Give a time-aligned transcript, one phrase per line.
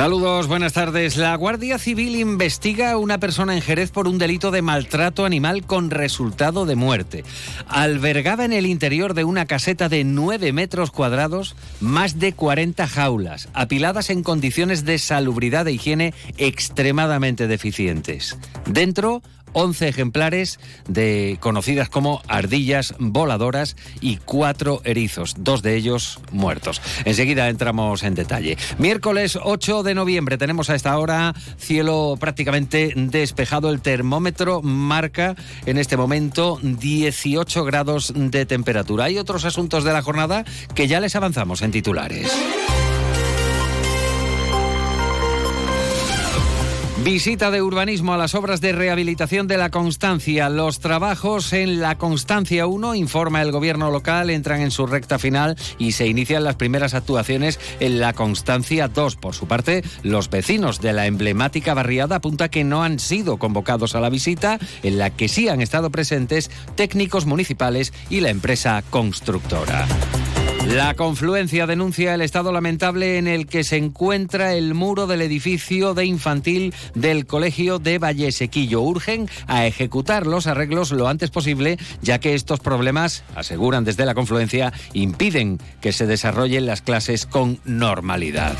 [0.00, 1.18] Saludos, buenas tardes.
[1.18, 5.66] La Guardia Civil investiga a una persona en Jerez por un delito de maltrato animal
[5.66, 7.22] con resultado de muerte.
[7.68, 13.50] Albergaba en el interior de una caseta de 9 metros cuadrados más de 40 jaulas,
[13.52, 18.38] apiladas en condiciones de salubridad e higiene extremadamente deficientes.
[18.64, 19.20] Dentro,
[19.52, 26.80] 11 ejemplares de conocidas como ardillas voladoras y cuatro erizos, dos de ellos muertos.
[27.04, 28.56] Enseguida entramos en detalle.
[28.78, 33.70] Miércoles 8 de noviembre tenemos a esta hora cielo prácticamente despejado.
[33.70, 39.04] El termómetro marca en este momento 18 grados de temperatura.
[39.04, 42.30] Hay otros asuntos de la jornada que ya les avanzamos en titulares.
[47.02, 50.50] Visita de urbanismo a las obras de rehabilitación de la Constancia.
[50.50, 55.56] Los trabajos en la Constancia 1, informa el gobierno local, entran en su recta final
[55.78, 59.16] y se inician las primeras actuaciones en la Constancia 2.
[59.16, 63.94] Por su parte, los vecinos de la emblemática barriada apunta que no han sido convocados
[63.94, 68.84] a la visita, en la que sí han estado presentes técnicos municipales y la empresa
[68.90, 69.86] constructora.
[70.74, 75.94] La confluencia denuncia el estado lamentable en el que se encuentra el muro del edificio
[75.94, 78.80] de infantil del Colegio de Vallesequillo.
[78.80, 84.14] Urgen a ejecutar los arreglos lo antes posible, ya que estos problemas, aseguran desde la
[84.14, 88.56] confluencia, impiden que se desarrollen las clases con normalidad.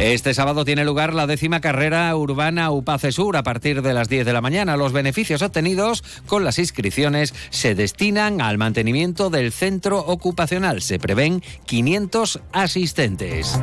[0.00, 4.26] Este sábado tiene lugar la décima carrera urbana UPACE Sur a partir de las 10
[4.26, 4.76] de la mañana.
[4.76, 10.82] Los beneficios obtenidos con las inscripciones se destinan al mantenimiento del centro ocupacional.
[10.82, 13.58] Se prevén 500 asistentes.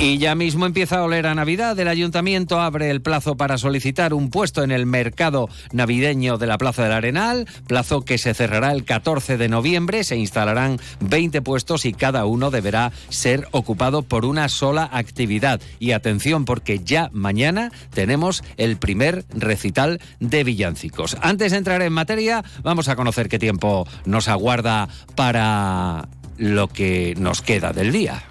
[0.00, 1.78] Y ya mismo empieza a oler a Navidad.
[1.78, 6.58] El ayuntamiento abre el plazo para solicitar un puesto en el mercado navideño de la
[6.58, 10.04] Plaza del Arenal, plazo que se cerrará el 14 de noviembre.
[10.04, 15.60] Se instalarán 20 puestos y cada uno deberá ser ocupado por una sola actividad.
[15.78, 21.16] Y atención porque ya mañana tenemos el primer recital de villancicos.
[21.22, 27.14] Antes de entrar en materia, vamos a conocer qué tiempo nos aguarda para lo que
[27.16, 28.24] nos queda del día.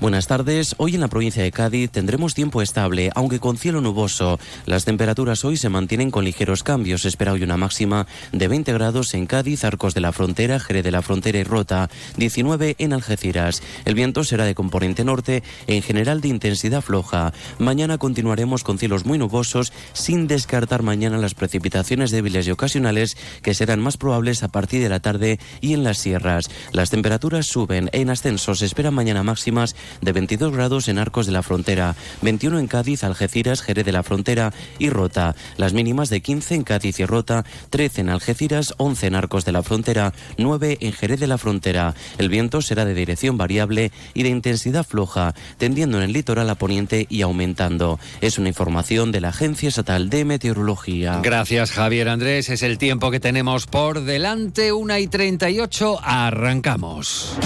[0.00, 0.76] Buenas tardes.
[0.78, 4.38] Hoy en la provincia de Cádiz tendremos tiempo estable, aunque con cielo nuboso.
[4.64, 7.04] Las temperaturas hoy se mantienen con ligeros cambios.
[7.04, 10.92] Espera hoy una máxima de 20 grados en Cádiz, Arcos de la Frontera, Jerez de
[10.92, 13.60] la Frontera y Rota, 19 en Algeciras.
[13.86, 17.32] El viento será de componente norte, en general de intensidad floja.
[17.58, 23.52] Mañana continuaremos con cielos muy nubosos, sin descartar mañana las precipitaciones débiles y ocasionales que
[23.52, 26.50] serán más probables a partir de la tarde y en las sierras.
[26.70, 28.52] Las temperaturas suben en ascenso.
[28.52, 33.62] Esperan mañana máximas de 22 grados en Arcos de la Frontera, 21 en Cádiz, Algeciras,
[33.62, 35.34] Jerez de la Frontera y Rota.
[35.56, 39.52] Las mínimas de 15 en Cádiz y Rota, 13 en Algeciras, 11 en Arcos de
[39.52, 41.94] la Frontera, 9 en Jerez de la Frontera.
[42.18, 46.54] El viento será de dirección variable y de intensidad floja, tendiendo en el litoral a
[46.54, 47.98] poniente y aumentando.
[48.20, 51.20] Es una información de la Agencia Estatal de Meteorología.
[51.22, 57.36] Gracias Javier Andrés, es el tiempo que tenemos por delante, 1 y 38, arrancamos.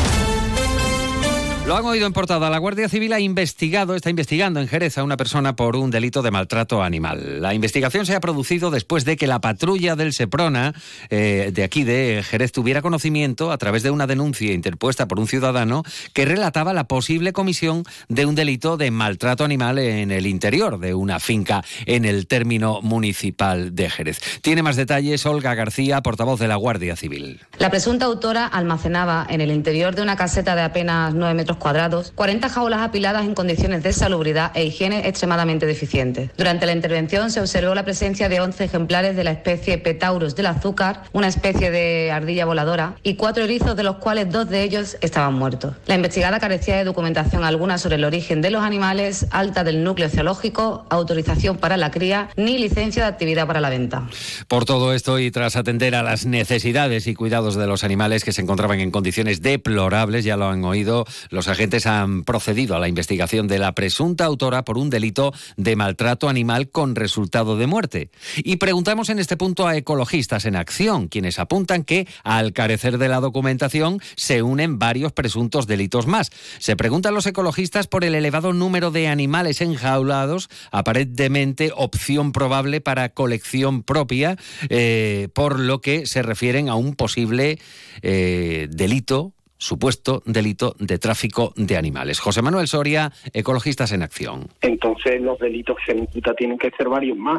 [1.64, 2.50] Lo han oído en portada.
[2.50, 6.20] La Guardia Civil ha investigado, está investigando en Jerez a una persona por un delito
[6.20, 7.40] de maltrato animal.
[7.40, 10.74] La investigación se ha producido después de que la patrulla del Seprona,
[11.08, 15.28] eh, de aquí de Jerez, tuviera conocimiento a través de una denuncia interpuesta por un
[15.28, 20.80] ciudadano que relataba la posible comisión de un delito de maltrato animal en el interior
[20.80, 24.18] de una finca en el término municipal de Jerez.
[24.42, 27.40] Tiene más detalles Olga García, portavoz de la Guardia Civil.
[27.58, 32.12] La presunta autora almacenaba en el interior de una caseta de apenas 9 metros cuadrados
[32.14, 36.30] 40 jaulas apiladas en condiciones de salubridad e higiene extremadamente deficientes.
[36.36, 40.46] Durante la intervención se observó la presencia de 11 ejemplares de la especie Petaurus del
[40.46, 44.96] azúcar, una especie de ardilla voladora, y cuatro erizos de los cuales dos de ellos
[45.00, 45.74] estaban muertos.
[45.86, 50.08] La investigada carecía de documentación alguna sobre el origen de los animales, alta del núcleo
[50.08, 54.08] zoológico, autorización para la cría ni licencia de actividad para la venta.
[54.48, 58.32] Por todo esto y tras atender a las necesidades y cuidados de los animales que
[58.32, 62.88] se encontraban en condiciones deplorables, ya lo han oído, los agentes han procedido a la
[62.88, 68.10] investigación de la presunta autora por un delito de maltrato animal con resultado de muerte.
[68.36, 73.08] Y preguntamos en este punto a ecologistas en acción, quienes apuntan que, al carecer de
[73.08, 76.30] la documentación, se unen varios presuntos delitos más.
[76.58, 83.10] Se preguntan los ecologistas por el elevado número de animales enjaulados, aparentemente opción probable para
[83.10, 84.36] colección propia,
[84.68, 87.58] eh, por lo que se refieren a un posible
[88.02, 92.18] eh, delito supuesto delito de tráfico de animales.
[92.18, 94.48] José Manuel Soria, Ecologistas en Acción.
[94.60, 97.38] Entonces los delitos que se imputa tienen que ser varios más,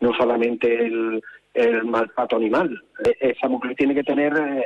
[0.00, 1.20] no solamente el,
[1.84, 2.80] maltrato animal.
[3.04, 4.64] E, esa mujer tiene que tener eh,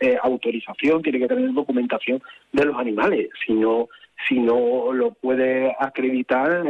[0.00, 2.22] eh, autorización, tiene que tener documentación
[2.52, 3.88] de los animales, si no,
[4.28, 6.64] si no lo puede acreditar,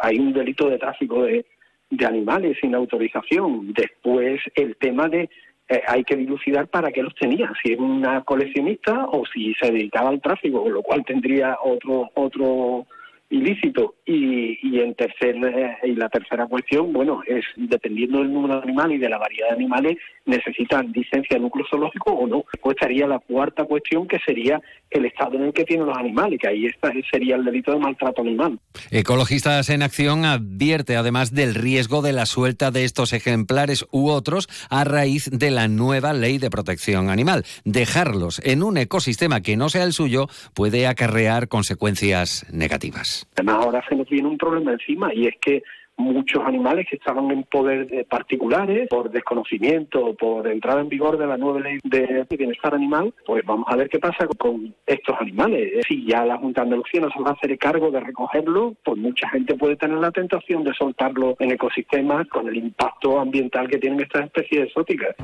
[0.00, 1.44] hay un delito de tráfico de,
[1.90, 3.72] de animales sin autorización.
[3.74, 5.28] Después el tema de
[5.70, 9.70] eh, hay que dilucidar para qué los tenía, si es una coleccionista o si se
[9.70, 12.86] dedicaba al tráfico, lo cual tendría otro otro
[13.30, 13.94] ilícito.
[14.04, 18.62] Y, y en tercer eh, y la tercera cuestión, bueno, es dependiendo del número de
[18.62, 19.96] animales y de la variedad de animales,
[20.26, 22.44] necesitan licencia de núcleo zoológico o no.
[22.52, 24.60] Después estaría la cuarta cuestión, que sería
[24.90, 27.78] el estado en el que tienen los animales, que ahí está, sería el delito de
[27.78, 28.58] maltrato animal.
[28.90, 34.48] Ecologistas en Acción advierte además del riesgo de la suelta de estos ejemplares u otros
[34.68, 37.44] a raíz de la nueva ley de protección animal.
[37.64, 43.19] Dejarlos en un ecosistema que no sea el suyo puede acarrear consecuencias negativas.
[43.36, 45.62] Además, ahora se nos viene un problema encima y es que
[46.00, 51.26] muchos animales que estaban en poder de particulares por desconocimiento, por entrada en vigor de
[51.26, 55.84] la nueva ley de bienestar animal, pues vamos a ver qué pasa con estos animales.
[55.86, 58.98] Si ya la Junta de Andalucía no se va a hacer cargo de recogerlo, pues
[58.98, 63.78] mucha gente puede tener la tentación de soltarlo en ecosistemas con el impacto ambiental que
[63.78, 65.14] tienen estas especies exóticas.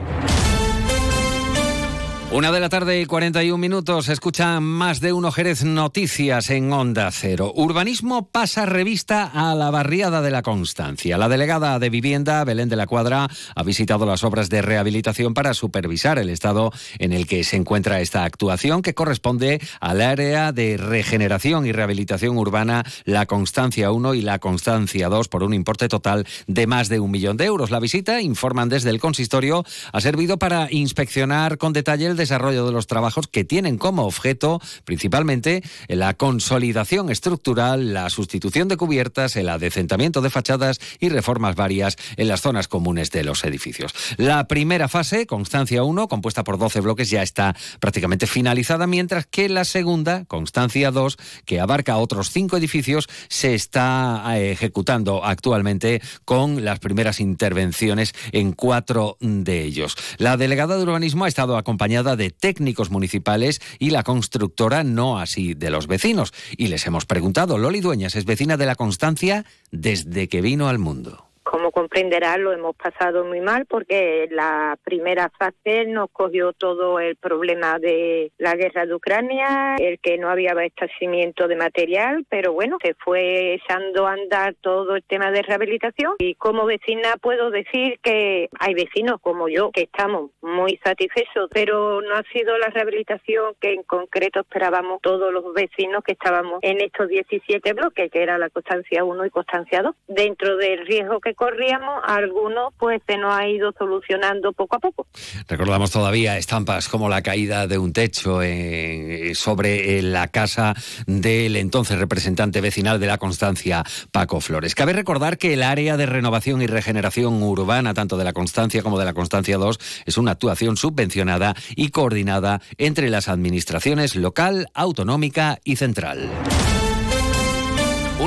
[2.33, 4.09] Una de la tarde y 41 minutos.
[4.09, 7.53] Escucha más de uno Jerez Noticias en Onda Cero.
[7.55, 11.19] Urbanismo pasa revista a la barriada de la Constancia.
[11.19, 15.55] La delegada de Vivienda, Belén de la Cuadra, ha visitado las obras de rehabilitación para
[15.55, 20.79] supervisar el estado en el que se encuentra esta actuación, que corresponde al área de
[20.79, 26.27] regeneración y rehabilitación urbana La Constancia 1 y La Constancia 2 por un importe total
[26.49, 27.71] de más de un millón de euros.
[27.71, 32.73] La visita, informan desde el consistorio, ha servido para inspeccionar con detalle el desarrollo de
[32.73, 39.49] los trabajos que tienen como objeto principalmente la consolidación estructural, la sustitución de cubiertas, el
[39.49, 43.95] adecentamiento de fachadas y reformas varias en las zonas comunes de los edificios.
[44.17, 49.49] La primera fase, Constancia 1, compuesta por 12 bloques, ya está prácticamente finalizada, mientras que
[49.49, 56.65] la segunda, Constancia 2, que abarca otros cinco edificios, se está eh, ejecutando actualmente con
[56.65, 59.97] las primeras intervenciones en cuatro de ellos.
[60.19, 65.55] La delegada de urbanismo ha estado acompañada de técnicos municipales y la constructora no así
[65.55, 66.33] de los vecinos.
[66.57, 70.79] Y les hemos preguntado, Loli Dueñas es vecina de la Constancia desde que vino al
[70.79, 76.99] mundo como comprenderá, lo hemos pasado muy mal porque la primera fase nos cogió todo
[76.99, 82.53] el problema de la guerra de Ucrania, el que no había abastecimiento de material, pero
[82.53, 87.51] bueno, se fue echando a andar todo el tema de rehabilitación y como vecina puedo
[87.51, 92.69] decir que hay vecinos como yo que estamos muy satisfechos, pero no ha sido la
[92.69, 98.23] rehabilitación que en concreto esperábamos todos los vecinos que estábamos en estos 17 bloques, que
[98.23, 99.95] era la Constancia 1 y Constancia 2.
[100.09, 105.07] Dentro del riesgo que corríamos, algunos pues se nos ha ido solucionando poco a poco.
[105.47, 110.75] Recordamos todavía estampas como la caída de un techo eh, sobre eh, la casa
[111.07, 114.75] del entonces representante vecinal de la Constancia, Paco Flores.
[114.75, 118.99] Cabe recordar que el área de renovación y regeneración urbana, tanto de la Constancia como
[118.99, 125.59] de la Constancia 2, es una actuación subvencionada y coordinada entre las administraciones local, autonómica
[125.65, 126.31] y central.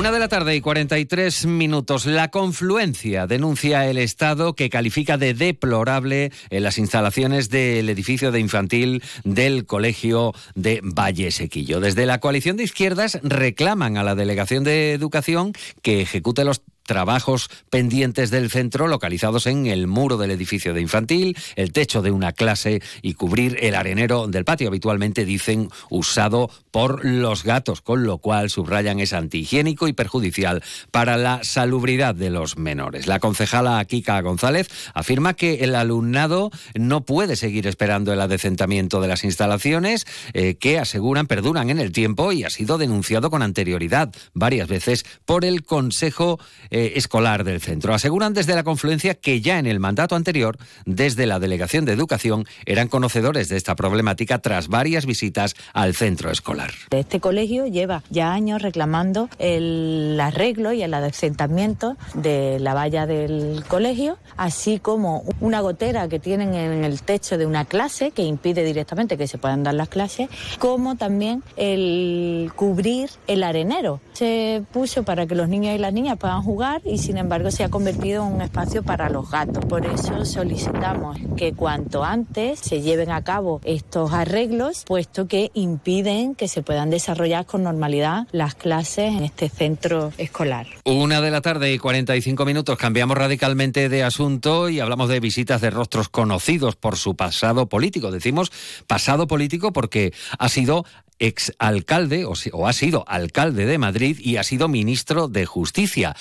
[0.00, 2.06] Una de la tarde y 43 minutos.
[2.06, 8.40] La confluencia denuncia el Estado que califica de deplorable en las instalaciones del edificio de
[8.40, 11.80] infantil del Colegio de Valle Sequillo.
[11.80, 15.52] Desde la coalición de izquierdas reclaman a la Delegación de Educación
[15.82, 21.36] que ejecute los trabajos pendientes del centro localizados en el muro del edificio de infantil,
[21.54, 27.04] el techo de una clase y cubrir el arenero del patio, habitualmente dicen usado por
[27.04, 32.58] los gatos, con lo cual subrayan es antihigiénico y perjudicial para la salubridad de los
[32.58, 33.06] menores.
[33.06, 39.06] La concejala Kika González afirma que el alumnado no puede seguir esperando el adecentamiento de
[39.06, 44.12] las instalaciones eh, que aseguran perduran en el tiempo y ha sido denunciado con anterioridad
[44.34, 47.92] varias veces por el Consejo eh, eh, escolar del centro.
[47.92, 50.56] Aseguran desde la confluencia que ya en el mandato anterior,
[50.86, 56.30] desde la Delegación de Educación, eran conocedores de esta problemática tras varias visitas al centro
[56.30, 56.70] escolar.
[56.90, 63.62] Este colegio lleva ya años reclamando el arreglo y el adecentamiento de la valla del
[63.68, 68.64] colegio, así como una gotera que tienen en el techo de una clase que impide
[68.64, 74.00] directamente que se puedan dar las clases, como también el cubrir el arenero.
[74.14, 77.64] Se puso para que los niños y las niñas puedan jugar y sin embargo se
[77.64, 79.64] ha convertido en un espacio para los gatos.
[79.64, 86.34] Por eso solicitamos que cuanto antes se lleven a cabo estos arreglos, puesto que impiden
[86.34, 90.66] que se puedan desarrollar con normalidad las clases en este centro escolar.
[90.84, 95.60] Una de la tarde y 45 minutos cambiamos radicalmente de asunto y hablamos de visitas
[95.60, 98.10] de rostros conocidos por su pasado político.
[98.10, 98.52] Decimos
[98.86, 100.84] pasado político porque ha sido
[101.20, 106.16] exalcalde o, o ha sido alcalde de Madrid y ha sido ministro de Justicia.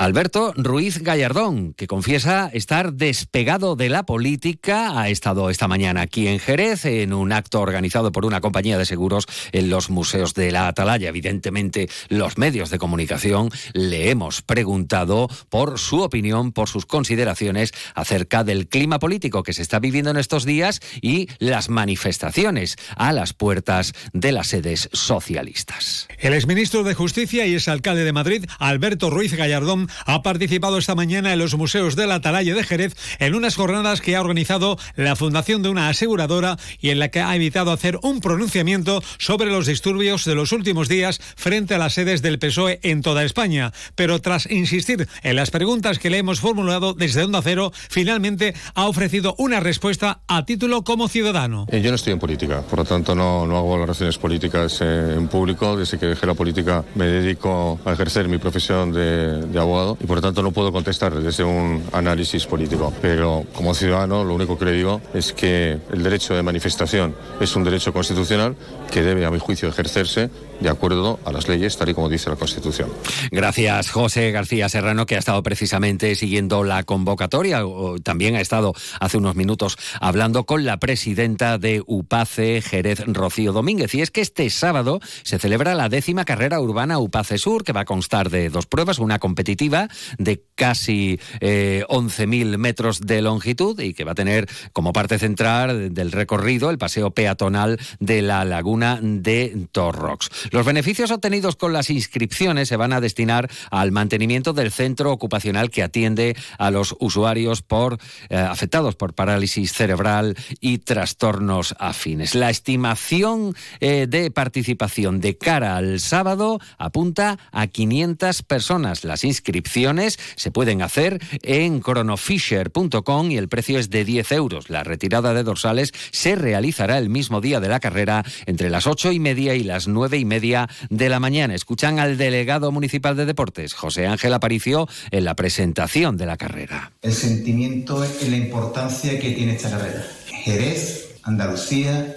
[0.00, 6.26] Alberto Ruiz Gallardón, que confiesa estar despegado de la política, ha estado esta mañana aquí
[6.26, 10.52] en Jerez en un acto organizado por una compañía de seguros en los museos de
[10.52, 11.10] la Atalaya.
[11.10, 18.42] Evidentemente, los medios de comunicación le hemos preguntado por su opinión, por sus consideraciones acerca
[18.42, 23.34] del clima político que se está viviendo en estos días y las manifestaciones a las
[23.34, 26.08] puertas de las sedes socialistas.
[26.18, 31.32] El exministro de Justicia y exalcalde de Madrid, Alberto Ruiz Gallardón, ha participado esta mañana
[31.32, 35.16] en los museos de la Atalaya de Jerez en unas jornadas que ha organizado la
[35.16, 39.66] Fundación de una aseguradora y en la que ha evitado hacer un pronunciamiento sobre los
[39.66, 43.72] disturbios de los últimos días frente a las sedes del PSOE en toda España.
[43.94, 48.86] Pero tras insistir en las preguntas que le hemos formulado desde Onda Cero, finalmente ha
[48.86, 51.66] ofrecido una respuesta a título como ciudadano.
[51.70, 55.14] Eh, yo no estoy en política, por lo tanto no, no hago valoraciones políticas eh,
[55.16, 55.76] en público.
[55.76, 60.06] Desde que dejé la política me dedico a ejercer mi profesión de, de abogado y
[60.06, 62.92] por tanto no puedo contestar desde un análisis político.
[63.00, 67.54] Pero como ciudadano lo único que le digo es que el derecho de manifestación es
[67.56, 68.56] un derecho constitucional
[68.90, 70.30] que debe, a mi juicio, ejercerse
[70.60, 72.90] de acuerdo a las leyes, tal y como dice la Constitución.
[73.30, 77.62] Gracias, José García Serrano, que ha estado precisamente siguiendo la convocatoria.
[78.02, 83.94] También ha estado hace unos minutos hablando con la presidenta de UPACE, Jerez Rocío Domínguez.
[83.94, 87.80] Y es que este sábado se celebra la décima carrera urbana UPACE Sur, que va
[87.80, 89.88] a constar de dos pruebas, una competitiva
[90.18, 95.94] de casi eh, 11.000 metros de longitud y que va a tener como parte central
[95.94, 100.28] del recorrido el paseo peatonal de la laguna de Torrox.
[100.50, 105.70] Los beneficios obtenidos con las inscripciones se van a destinar al mantenimiento del centro ocupacional
[105.70, 112.34] que atiende a los usuarios por, eh, afectados por parálisis cerebral y trastornos afines.
[112.34, 119.04] La estimación eh, de participación de cara al sábado apunta a 500 personas.
[119.04, 124.68] Las inscripciones se pueden hacer en chronofisher.com y el precio es de 10 euros.
[124.68, 129.12] La retirada de dorsales se realizará el mismo día de la carrera entre las ocho
[129.12, 131.54] y media y las nueve y media de la mañana.
[131.54, 136.92] Escuchan al delegado municipal de deportes, José Ángel Aparicio, en la presentación de la carrera.
[137.02, 140.06] El sentimiento y la importancia que tiene esta carrera.
[140.44, 142.14] Jerez, Andalucía,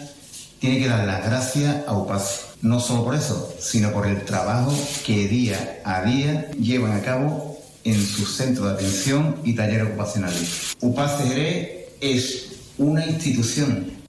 [0.60, 2.56] tiene que dar las gracias a UPAS.
[2.62, 4.74] No solo por eso, sino por el trabajo
[5.06, 10.78] que día a día llevan a cabo en sus centros de atención y talleres ocupacionales.
[10.80, 14.03] UPAS Jerez es una institución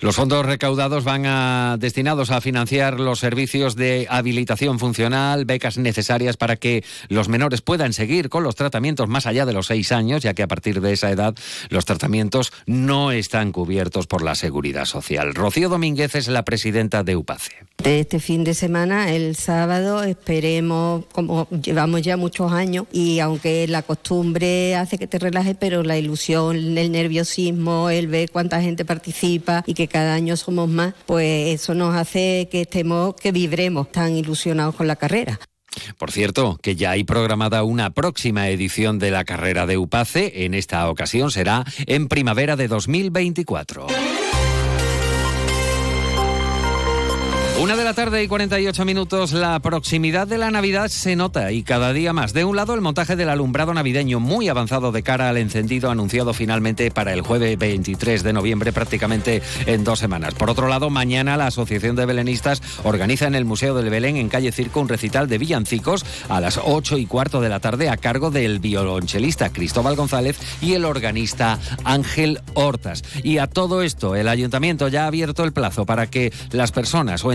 [0.00, 6.36] los fondos recaudados van a, destinados a financiar los servicios de habilitación funcional, becas necesarias
[6.36, 10.22] para que los menores puedan seguir con los tratamientos más allá de los seis años,
[10.22, 11.34] ya que a partir de esa edad
[11.68, 15.34] los tratamientos no están cubiertos por la seguridad social.
[15.34, 17.52] Rocío Domínguez es la presidenta de UPACE.
[17.84, 23.82] Este fin de semana, el sábado, esperemos, como llevamos ya muchos años, y aunque la
[23.82, 29.59] costumbre hace que te relajes, pero la ilusión, el nerviosismo, el ver cuánta gente participa,
[29.66, 34.14] y que cada año somos más, pues eso nos hace que estemos, que vibremos tan
[34.14, 35.38] ilusionados con la carrera.
[35.98, 40.44] Por cierto, que ya hay programada una próxima edición de la carrera de UPACE.
[40.44, 43.86] En esta ocasión será en primavera de 2024.
[47.60, 51.62] Una de la tarde y 48 minutos, la proximidad de la Navidad se nota y
[51.62, 52.32] cada día más.
[52.32, 56.32] De un lado, el montaje del alumbrado navideño muy avanzado de cara al encendido anunciado
[56.32, 60.32] finalmente para el jueves 23 de noviembre, prácticamente en dos semanas.
[60.32, 64.30] Por otro lado, mañana la Asociación de Belenistas organiza en el Museo del Belén, en
[64.30, 67.98] calle Circo, un recital de villancicos a las 8 y cuarto de la tarde a
[67.98, 73.04] cargo del violonchelista Cristóbal González y el organista Ángel Hortas.
[73.22, 77.22] Y a todo esto, el ayuntamiento ya ha abierto el plazo para que las personas
[77.22, 77.32] o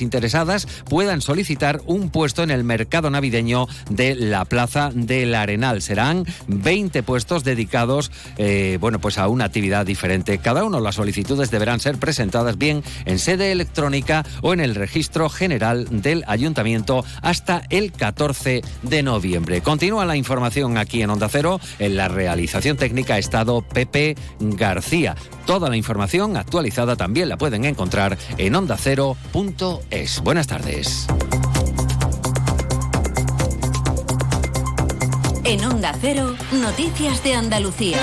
[0.00, 5.82] interesadas puedan solicitar un puesto en el mercado navideño de la Plaza del Arenal.
[5.82, 10.38] Serán 20 puestos dedicados eh, bueno, pues a una actividad diferente.
[10.38, 15.28] Cada uno las solicitudes deberán ser presentadas bien en sede electrónica o en el registro
[15.28, 19.60] general del ayuntamiento hasta el 14 de noviembre.
[19.62, 21.60] Continúa la información aquí en Onda Cero.
[21.78, 25.16] En la realización técnica ha estado Pepe García.
[25.46, 29.55] Toda la información actualizada también la pueden encontrar en ondacero.com
[29.90, 30.20] es.
[30.22, 31.06] Buenas tardes.
[35.44, 37.96] En Onda Cero, Noticias de Andalucía.